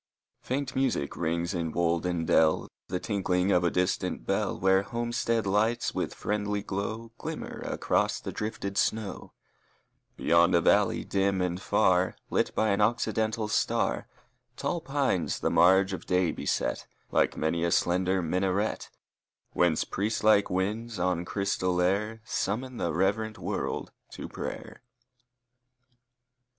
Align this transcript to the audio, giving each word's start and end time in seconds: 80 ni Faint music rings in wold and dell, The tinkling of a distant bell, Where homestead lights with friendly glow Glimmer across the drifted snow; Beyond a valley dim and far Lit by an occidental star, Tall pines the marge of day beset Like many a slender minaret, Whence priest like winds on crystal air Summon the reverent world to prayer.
80 0.41 0.41
ni 0.41 0.47
Faint 0.57 0.75
music 0.75 1.15
rings 1.15 1.53
in 1.53 1.71
wold 1.71 2.07
and 2.07 2.25
dell, 2.25 2.67
The 2.87 2.99
tinkling 2.99 3.51
of 3.51 3.63
a 3.63 3.69
distant 3.69 4.25
bell, 4.25 4.59
Where 4.59 4.81
homestead 4.81 5.45
lights 5.45 5.93
with 5.93 6.15
friendly 6.15 6.63
glow 6.63 7.11
Glimmer 7.19 7.59
across 7.59 8.19
the 8.19 8.31
drifted 8.31 8.79
snow; 8.79 9.33
Beyond 10.17 10.55
a 10.55 10.61
valley 10.61 11.03
dim 11.05 11.39
and 11.39 11.61
far 11.61 12.15
Lit 12.31 12.49
by 12.55 12.69
an 12.69 12.81
occidental 12.81 13.47
star, 13.47 14.07
Tall 14.57 14.81
pines 14.81 15.37
the 15.39 15.51
marge 15.51 15.93
of 15.93 16.07
day 16.07 16.31
beset 16.31 16.87
Like 17.11 17.37
many 17.37 17.63
a 17.63 17.69
slender 17.69 18.23
minaret, 18.23 18.89
Whence 19.51 19.83
priest 19.83 20.23
like 20.23 20.49
winds 20.49 20.97
on 20.97 21.25
crystal 21.25 21.79
air 21.79 22.21
Summon 22.25 22.77
the 22.77 22.91
reverent 22.91 23.37
world 23.37 23.91
to 24.13 24.27
prayer. 24.27 24.81